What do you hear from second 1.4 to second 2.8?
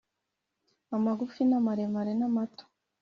na maremare namato